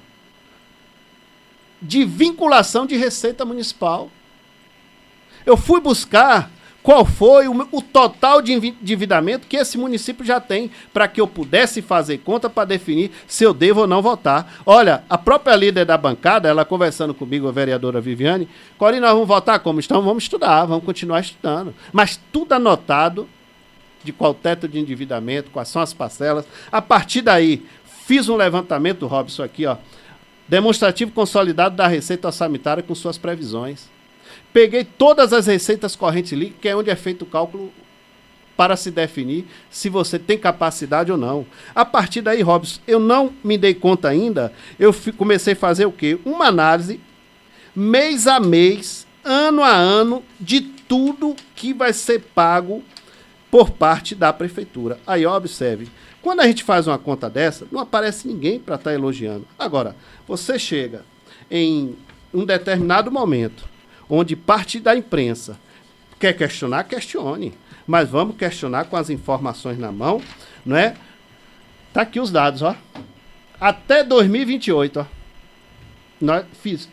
[1.81, 4.11] de vinculação de receita municipal.
[5.49, 6.51] Eu fui buscar
[6.83, 11.27] qual foi o, o, total de endividamento que esse município já tem para que eu
[11.27, 14.61] pudesse fazer conta para definir se eu devo ou não votar.
[14.67, 19.27] Olha, a própria líder da bancada, ela conversando comigo, a vereadora Viviane, Corina, nós vamos
[19.27, 20.05] votar como estamos?
[20.05, 21.75] Vamos estudar, vamos continuar estudando.
[21.95, 23.27] Mas tudo anotado
[24.05, 26.45] de qual teto de endividamento, quais são as parcelas.
[26.71, 27.65] A partir daí,
[28.05, 29.79] fiz um levantamento, Robson, aqui, ó,
[30.47, 33.89] demonstrativo consolidado da receita orçamentária com suas previsões.
[34.53, 37.73] Peguei todas as receitas correntes líquidas, que é onde é feito o cálculo
[38.57, 41.47] para se definir se você tem capacidade ou não.
[41.73, 45.93] A partir daí, Robson, eu não me dei conta ainda, eu comecei a fazer o
[45.93, 46.19] quê?
[46.25, 47.01] Uma análise
[47.75, 52.83] mês a mês, ano a ano, de tudo que vai ser pago
[53.49, 54.99] por parte da prefeitura.
[55.07, 55.89] Aí, observe,
[56.21, 59.47] quando a gente faz uma conta dessa, não aparece ninguém para estar tá elogiando.
[59.57, 59.95] Agora,
[60.27, 61.05] você chega
[61.49, 61.97] em
[62.35, 63.69] um determinado momento
[64.09, 65.59] onde parte da imprensa
[66.19, 67.55] quer questionar, questione.
[67.87, 70.21] Mas vamos questionar com as informações na mão,
[70.65, 70.95] não é?
[71.93, 72.77] Tá aqui os dados, ó.
[73.61, 75.07] Até 2028, ó.
[76.21, 76.89] Nós fiz.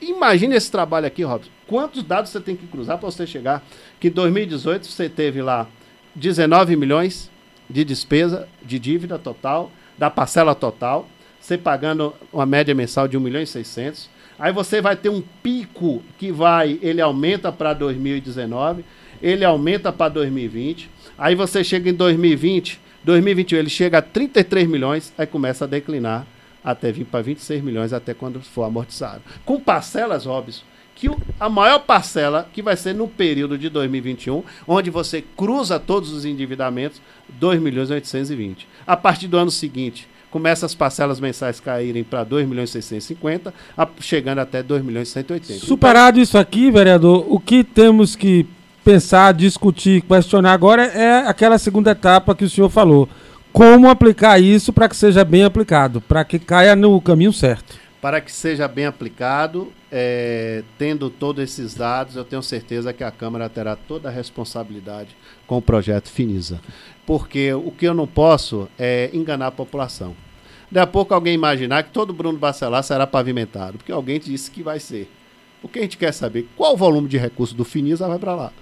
[0.00, 1.50] Imagina esse trabalho aqui, Robson.
[1.66, 3.64] Quantos dados você tem que cruzar para você chegar
[3.98, 5.66] que em 2018 você teve lá
[6.14, 7.30] 19 milhões
[7.68, 11.08] de despesa de dívida total, da parcela total,
[11.40, 14.08] você pagando uma média mensal de 1 milhão e 600.
[14.38, 18.84] Aí você vai ter um pico que vai, ele aumenta para 2019,
[19.22, 20.90] ele aumenta para 2020.
[21.16, 26.26] Aí você chega em 2020, 2021 ele chega a 33 milhões, aí começa a declinar
[26.62, 29.22] até vir para 26 milhões até quando for amortizado.
[29.44, 30.64] Com parcelas, Robson,
[30.96, 36.10] que a maior parcela, que vai ser no período de 2021, onde você cruza todos
[36.10, 38.66] os endividamentos, 2 milhões 820.
[38.86, 43.52] A partir do ano seguinte, começa as parcelas mensais caírem para 2 milhões 650,
[44.00, 45.64] chegando até 2 milhões 180.
[45.64, 48.46] Superado isso aqui, vereador, o que temos que
[48.84, 53.08] pensar, discutir, questionar agora é aquela segunda etapa que o senhor falou.
[53.52, 57.74] Como aplicar isso para que seja bem aplicado, para que caia no caminho certo?
[58.00, 63.10] Para que seja bem aplicado, é, tendo todos esses dados, eu tenho certeza que a
[63.10, 66.60] Câmara terá toda a responsabilidade com o projeto Finisa.
[67.06, 70.14] Porque o que eu não posso é enganar a população.
[70.70, 74.62] Daqui a pouco alguém imaginar que todo Bruno Bacelar será pavimentado, porque alguém disse que
[74.62, 75.10] vai ser.
[75.62, 76.46] O que a gente quer saber?
[76.54, 78.52] Qual o volume de recursos do Finisa vai para lá?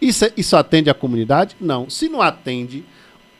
[0.00, 1.56] Isso, isso atende a comunidade?
[1.60, 1.90] Não.
[1.90, 2.84] Se não atende,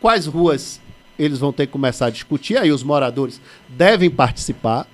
[0.00, 0.80] quais ruas
[1.16, 2.56] eles vão ter que começar a discutir?
[2.56, 4.88] Aí os moradores devem participar,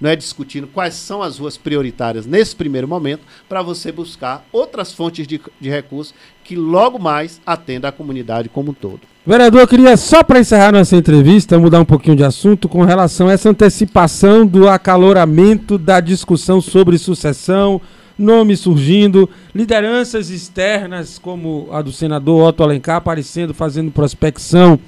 [0.00, 4.92] não é discutindo quais são as ruas prioritárias nesse primeiro momento, para você buscar outras
[4.92, 9.00] fontes de, de recursos que logo mais atenda a comunidade como um todo.
[9.26, 13.28] Vereador, eu queria só para encerrar nossa entrevista, mudar um pouquinho de assunto com relação
[13.28, 17.80] a essa antecipação do acaloramento da discussão sobre sucessão,
[18.18, 24.80] nomes surgindo, lideranças externas como a do senador Otto Alencar aparecendo, fazendo prospecção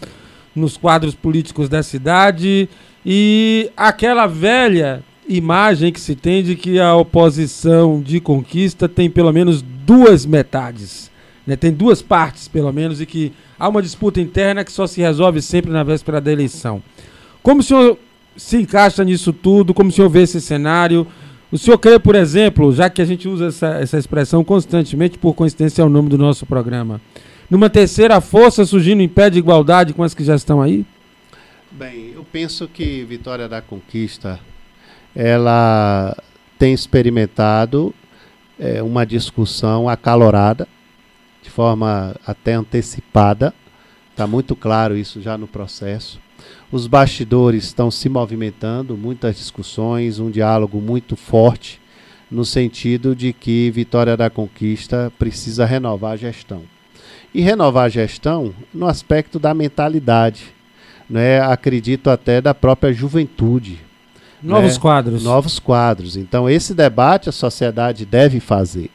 [0.54, 2.68] nos quadros políticos da cidade
[3.04, 9.32] e aquela velha imagem que se tem de que a oposição de conquista tem pelo
[9.32, 11.10] menos duas metades,
[11.46, 11.56] né?
[11.56, 15.40] tem duas partes pelo menos e que há uma disputa interna que só se resolve
[15.40, 16.82] sempre na véspera da eleição.
[17.42, 17.96] Como o senhor
[18.36, 19.72] se encaixa nisso tudo?
[19.72, 21.06] Como o senhor vê esse cenário?
[21.50, 25.34] O senhor crê, por exemplo, já que a gente usa essa, essa expressão constantemente, por
[25.34, 27.00] coincidência é o nome do nosso programa,
[27.50, 30.84] numa terceira força surgindo em pé de igualdade com as que já estão aí?
[31.72, 34.40] Bem, eu penso que Vitória da Conquista
[35.14, 36.16] ela
[36.58, 37.94] tem experimentado
[38.58, 40.66] é, uma discussão acalorada
[41.40, 43.54] de forma até antecipada.
[44.10, 46.20] Está muito claro isso já no processo.
[46.72, 51.80] Os bastidores estão se movimentando, muitas discussões, um diálogo muito forte,
[52.28, 56.64] no sentido de que Vitória da Conquista precisa renovar a gestão.
[57.32, 60.52] E renovar a gestão no aspecto da mentalidade,
[61.10, 61.40] né?
[61.40, 63.80] acredito até da própria juventude.
[64.40, 64.80] Novos né?
[64.80, 65.24] quadros.
[65.24, 66.16] Novos quadros.
[66.16, 68.90] Então, esse debate a sociedade deve fazer.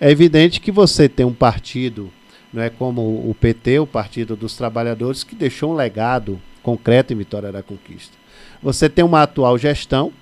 [0.00, 2.10] É evidente que você tem um partido,
[2.52, 7.16] não é como o PT, o Partido dos Trabalhadores, que deixou um legado concreto em
[7.16, 8.16] Vitória da Conquista.
[8.60, 10.12] Você tem uma atual gestão,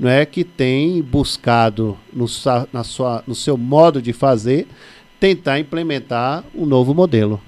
[0.00, 2.26] não é que tem buscado no,
[2.72, 4.66] na sua, no seu modo de fazer
[5.20, 7.40] tentar implementar um novo modelo.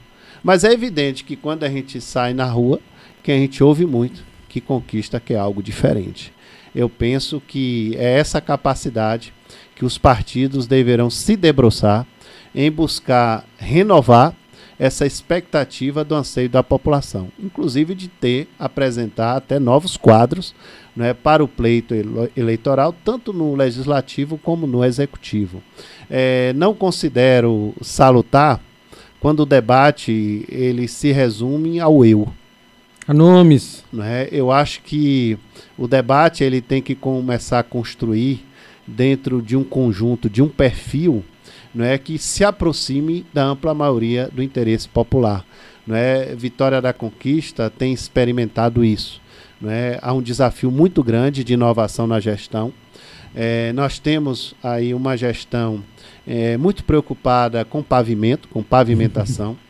[0.43, 2.81] Mas é evidente que quando a gente sai na rua,
[3.29, 6.33] que a gente ouve muito que conquista que é algo diferente.
[6.75, 9.35] Eu penso que é essa capacidade
[9.77, 12.07] que os partidos deverão se debruçar
[12.55, 14.35] em buscar renovar
[14.79, 20.55] essa expectativa do anseio da população, inclusive de ter, apresentar até novos quadros
[20.97, 21.95] né, para o pleito
[22.35, 25.63] eleitoral, tanto no legislativo como no executivo.
[26.09, 28.59] É, não considero salutar
[29.21, 32.33] quando o debate ele se resume ao eu.
[33.09, 33.85] A nomes.
[33.93, 34.29] Né?
[34.31, 35.37] Eu acho que
[35.77, 38.45] o debate ele tem que começar a construir
[38.87, 41.25] dentro de um conjunto, de um perfil
[41.75, 45.45] não é que se aproxime da ampla maioria do interesse popular.
[45.87, 46.35] Não é?
[46.35, 49.21] Vitória da Conquista tem experimentado isso.
[49.61, 49.99] Não é?
[50.03, 52.73] Há um desafio muito grande de inovação na gestão.
[53.35, 55.83] É, nós temos aí uma gestão
[56.27, 59.57] é, muito preocupada com pavimento, com pavimentação.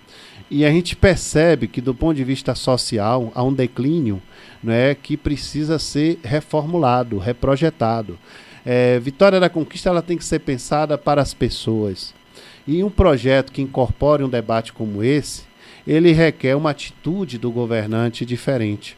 [0.50, 4.20] e a gente percebe que, do ponto de vista social, há um declínio
[4.62, 8.18] não é, que precisa ser reformulado, reprojetado.
[8.64, 12.14] É, Vitória da Conquista ela tem que ser pensada para as pessoas.
[12.66, 15.42] E um projeto que incorpore um debate como esse,
[15.86, 18.96] ele requer uma atitude do governante diferente.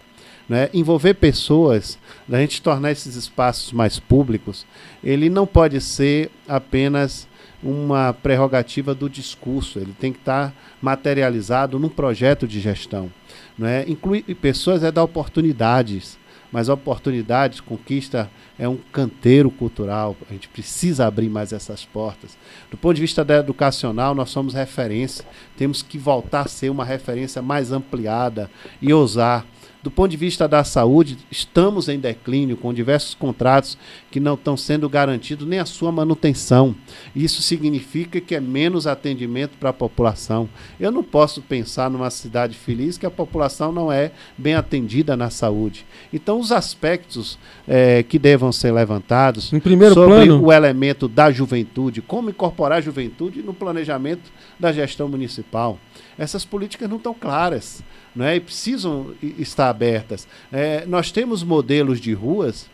[0.48, 0.68] Né?
[0.74, 1.96] Envolver pessoas,
[2.28, 4.66] a gente tornar esses espaços mais públicos,
[5.02, 7.28] ele não pode ser apenas
[7.62, 13.10] uma prerrogativa do discurso, ele tem que estar materializado num projeto de gestão.
[13.58, 13.84] Né?
[13.86, 16.18] Incluir pessoas é dar oportunidades,
[16.50, 20.16] mas oportunidades, conquista é um canteiro cultural.
[20.28, 22.36] A gente precisa abrir mais essas portas.
[22.70, 25.24] Do ponto de vista educacional, nós somos referência.
[25.56, 28.50] Temos que voltar a ser uma referência mais ampliada
[28.82, 29.46] e ousar
[29.82, 33.78] do ponto de vista da saúde, estamos em declínio com diversos contratos
[34.10, 36.74] que não estão sendo garantidos nem a sua manutenção.
[37.14, 40.48] Isso significa que é menos atendimento para a população.
[40.78, 45.30] Eu não posso pensar numa cidade feliz que a população não é bem atendida na
[45.30, 45.86] saúde.
[46.12, 51.30] Então, os aspectos é, que devam ser levantados em primeiro sobre plano, o elemento da
[51.30, 55.78] juventude, como incorporar a juventude no planejamento da gestão municipal.
[56.20, 57.82] Essas políticas não estão claras
[58.14, 60.28] né, e precisam estar abertas.
[60.52, 62.68] É, nós temos modelos de ruas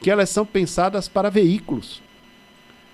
[0.00, 2.00] que elas são pensadas para veículos.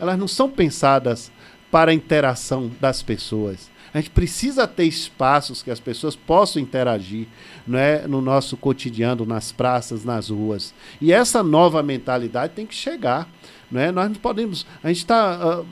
[0.00, 1.30] Elas não são pensadas
[1.70, 3.70] para a interação das pessoas.
[3.92, 7.26] A gente precisa ter espaços que as pessoas possam interagir
[7.66, 10.72] né, no nosso cotidiano, nas praças, nas ruas.
[11.02, 13.28] E essa nova mentalidade tem que chegar.
[13.70, 13.92] Né?
[13.92, 14.64] Nós não podemos.
[14.82, 15.60] A gente está.
[15.60, 15.66] Uh,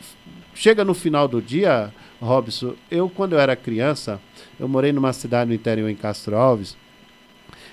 [0.55, 2.75] chega no final do dia, Robson.
[2.91, 4.21] Eu, quando eu era criança,
[4.59, 6.77] eu morei numa cidade no interior, em Castro Alves,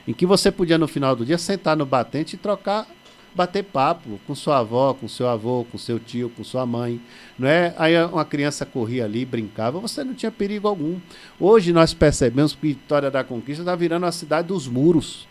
[0.07, 2.87] em que você podia, no final do dia, sentar no batente e trocar,
[3.35, 7.01] bater papo com sua avó, com seu avô, com seu tio, com sua mãe.
[7.37, 7.73] Não é?
[7.77, 10.99] Aí uma criança corria ali, brincava, você não tinha perigo algum.
[11.39, 15.27] Hoje nós percebemos que Vitória da Conquista está virando a cidade dos muros.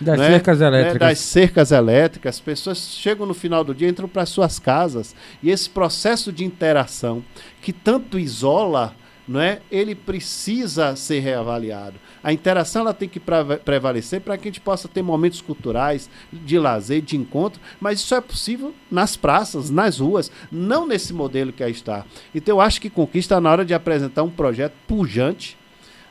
[0.00, 0.28] Das né?
[0.28, 1.08] cercas né, elétricas.
[1.08, 2.34] das cercas elétricas.
[2.36, 5.14] As pessoas chegam no final do dia, entram para suas casas.
[5.42, 7.24] E esse processo de interação
[7.60, 8.94] que tanto isola
[9.26, 9.60] não é?
[9.70, 11.94] ele precisa ser reavaliado.
[12.22, 16.58] A interação ela tem que prevalecer para que a gente possa ter momentos culturais, de
[16.58, 21.62] lazer, de encontro, mas isso é possível nas praças, nas ruas, não nesse modelo que
[21.62, 22.04] aí está.
[22.34, 25.56] Então eu acho que Conquista na hora de apresentar um projeto pujante,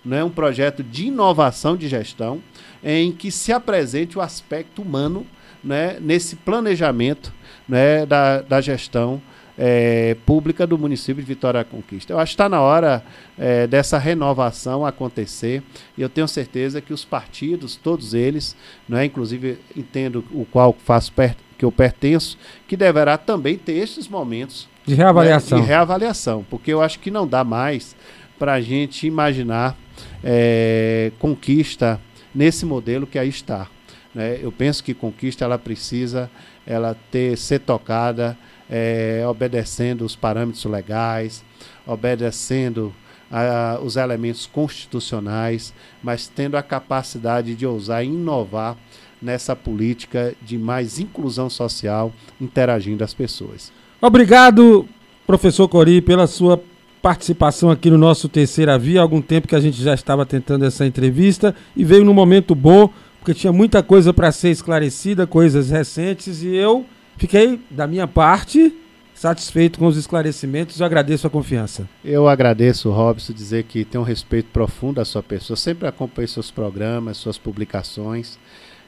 [0.09, 2.41] é um projeto de inovação de gestão,
[2.83, 5.25] em que se apresente o aspecto humano
[5.63, 7.31] né, nesse planejamento
[7.67, 9.21] né, da, da gestão
[9.57, 12.13] é, pública do município de Vitória da Conquista.
[12.13, 13.03] Eu acho que está na hora
[13.37, 15.61] é, dessa renovação acontecer
[15.97, 18.55] e eu tenho certeza que os partidos, todos eles,
[18.91, 21.13] é, inclusive entendo o qual faço
[21.57, 25.59] que eu pertenço, que deverá também ter estes momentos de reavaliação.
[25.59, 27.95] Né, de reavaliação, porque eu acho que não dá mais
[28.41, 29.77] para a gente imaginar
[30.23, 32.01] é, conquista
[32.33, 33.67] nesse modelo que aí está.
[34.15, 34.39] Né?
[34.41, 36.27] Eu penso que conquista ela precisa
[36.65, 38.35] ela ter ser tocada
[38.67, 41.45] é, obedecendo os parâmetros legais,
[41.85, 42.91] obedecendo
[43.31, 48.75] a, os elementos constitucionais, mas tendo a capacidade de ousar inovar
[49.21, 53.71] nessa política de mais inclusão social, interagindo as pessoas.
[54.01, 54.89] Obrigado,
[55.27, 56.59] professor Cori, pela sua
[57.01, 58.99] participação aqui no nosso Terceira Via.
[58.99, 62.53] Há algum tempo que a gente já estava tentando essa entrevista e veio num momento
[62.53, 66.85] bom, porque tinha muita coisa para ser esclarecida, coisas recentes, e eu
[67.21, 68.75] Fiquei, da minha parte,
[69.13, 71.87] satisfeito com os esclarecimentos e agradeço a confiança.
[72.03, 75.55] Eu agradeço, Robson, dizer que tenho um respeito profundo à sua pessoa.
[75.55, 78.39] Sempre acompanho seus programas, suas publicações.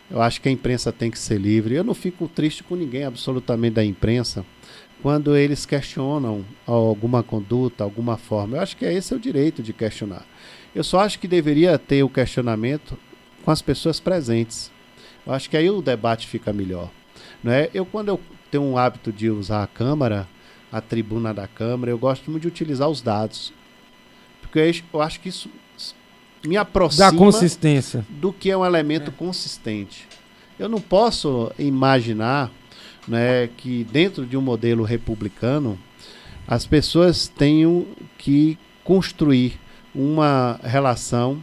[0.10, 1.76] Eu acho que a imprensa tem que ser livre.
[1.76, 4.44] Eu não fico triste com ninguém, absolutamente, da imprensa,
[5.04, 8.56] quando eles questionam alguma conduta, alguma forma.
[8.56, 10.26] Eu acho que esse é o direito de questionar.
[10.74, 12.98] Eu só acho que deveria ter o questionamento
[13.44, 14.72] com as pessoas presentes.
[15.28, 16.90] Eu acho que aí o debate fica melhor.
[17.44, 17.68] Né?
[17.74, 20.26] Eu, quando eu tenho um hábito de usar a câmera,
[20.72, 23.54] a tribuna da câmara, eu gosto muito de utilizar os dados.
[24.42, 25.50] Porque eu acho que isso
[26.48, 29.14] me aproxima da consistência do que é um elemento é.
[29.14, 30.08] consistente.
[30.58, 32.50] Eu não posso imaginar
[33.08, 35.78] né, que dentro de um modelo republicano
[36.48, 37.86] as pessoas tenham
[38.18, 39.60] que construir
[39.96, 41.42] uma relação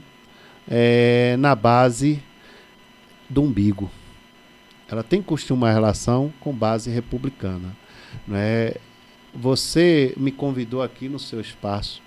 [0.69, 2.23] é, na base
[3.29, 3.91] do umbigo.
[4.89, 7.77] Ela tem que construir uma relação com base republicana.
[8.27, 8.75] Né?
[9.33, 12.03] Você me convidou aqui no seu espaço.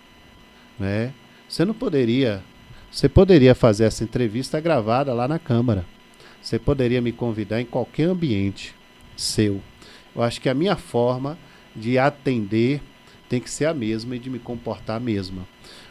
[0.78, 1.14] Né?
[1.47, 2.43] Você não poderia.
[2.91, 5.86] Você poderia fazer essa entrevista gravada lá na Câmara.
[6.41, 8.76] Você poderia me convidar em qualquer ambiente
[9.16, 9.61] seu.
[10.16, 11.38] Eu acho que a minha forma
[11.76, 12.82] de atender
[13.30, 15.47] tem que ser a mesma e de me comportar a mesma.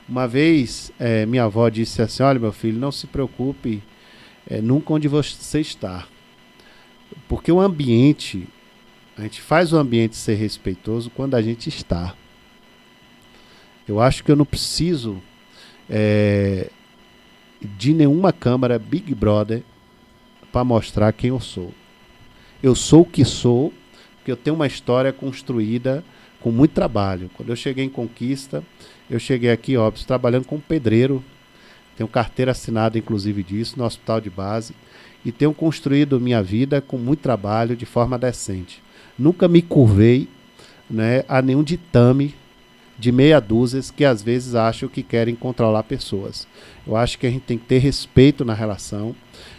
[0.09, 3.83] Uma vez, é, minha avó disse assim: Olha, meu filho, não se preocupe
[4.49, 6.07] é, nunca onde você está.
[7.29, 8.47] Porque o ambiente,
[9.17, 12.15] a gente faz o ambiente ser respeitoso quando a gente está.
[13.87, 15.21] Eu acho que eu não preciso
[15.89, 16.71] é,
[17.61, 19.63] de nenhuma câmera Big Brother
[20.51, 21.73] para mostrar quem eu sou.
[22.63, 23.73] Eu sou o que sou,
[24.17, 26.05] porque eu tenho uma história construída
[26.41, 27.29] com muito trabalho.
[27.35, 28.63] Quando eu cheguei em Conquista,
[29.11, 31.25] eu cheguei aqui, óbvio, trabalhando como pedreiro.
[31.97, 34.75] Tenho carteira assinada, inclusive, disso, no hospital de base.
[35.25, 38.81] E tenho construído minha vida com muito trabalho, de forma decente.
[39.19, 40.29] Nunca me curvei
[40.89, 42.33] né, a nenhum ditame
[42.97, 46.47] de meia dúzia que às vezes acham que querem controlar pessoas.
[46.87, 49.17] Eu acho que a gente tem que ter respeito na relação.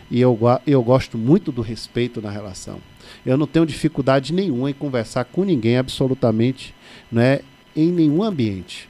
[0.10, 2.80] E eu, eu gosto muito do respeito na relação.
[3.26, 6.74] Eu não tenho dificuldade nenhuma em conversar com ninguém, absolutamente,
[7.12, 7.40] né,
[7.76, 8.90] em nenhum ambiente.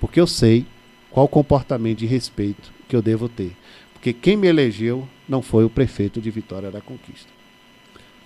[0.00, 0.66] Porque eu sei
[1.10, 3.52] qual comportamento de respeito que eu devo ter.
[3.92, 7.32] Porque quem me elegeu não foi o prefeito de Vitória da Conquista.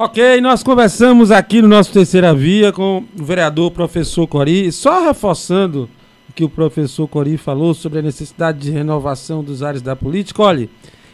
[0.01, 5.91] Ok, nós conversamos aqui no nosso Terceira Via com o vereador professor Cori, só reforçando
[6.29, 10.43] o que o professor Cori falou sobre a necessidade de renovação dos áreas da política.
[10.43, 10.69] Olha,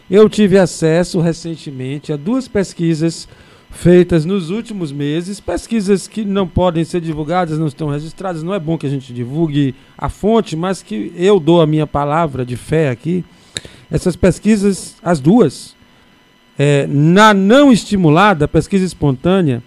[0.09, 3.27] eu tive acesso recentemente a duas pesquisas
[3.75, 8.59] feitas nos últimos meses, pesquisas que não podem ser divulgadas, não estão registradas, não é
[8.59, 12.55] bom que a gente divulgue a fonte, mas que eu dou a minha palavra de
[12.55, 13.23] fé aqui.
[13.91, 15.75] Essas pesquisas, as duas,
[16.57, 19.61] é, na não estimulada, pesquisa espontânea,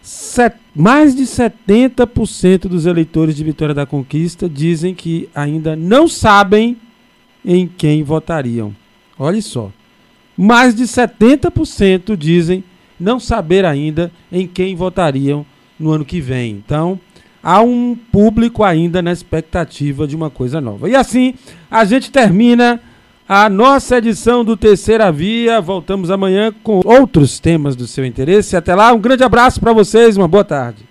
[0.00, 6.76] set, mais de 70% dos eleitores de Vitória da Conquista dizem que ainda não sabem
[7.44, 8.74] em quem votariam.
[9.18, 9.70] Olha só.
[10.36, 12.64] Mais de 70% dizem
[13.02, 15.44] não saber ainda em quem votariam
[15.78, 16.52] no ano que vem.
[16.52, 16.98] Então,
[17.42, 20.88] há um público ainda na expectativa de uma coisa nova.
[20.88, 21.34] E assim,
[21.70, 22.80] a gente termina
[23.28, 25.60] a nossa edição do Terceira Via.
[25.60, 28.56] Voltamos amanhã com outros temas do seu interesse.
[28.56, 30.84] Até lá, um grande abraço para vocês, uma boa tarde.